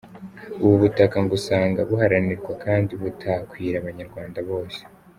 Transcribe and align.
Ubu 0.63 0.75
butaka 0.83 1.17
ngo 1.23 1.33
usanga 1.39 1.79
buharanirwa 1.89 2.53
kandi 2.65 2.91
butakwira 3.01 3.75
Abanyarwanda 3.77 4.39
bose. 4.49 4.81